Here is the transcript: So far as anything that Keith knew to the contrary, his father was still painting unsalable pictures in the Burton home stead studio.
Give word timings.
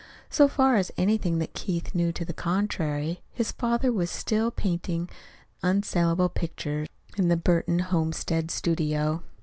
So 0.31 0.47
far 0.47 0.77
as 0.77 0.91
anything 0.97 1.37
that 1.37 1.53
Keith 1.53 1.93
knew 1.93 2.11
to 2.13 2.25
the 2.25 2.33
contrary, 2.33 3.21
his 3.33 3.51
father 3.51 3.91
was 3.91 4.09
still 4.09 4.49
painting 4.49 5.07
unsalable 5.61 6.29
pictures 6.29 6.87
in 7.17 7.27
the 7.27 7.37
Burton 7.37 7.77
home 7.77 8.11
stead 8.11 8.49
studio. 8.49 9.21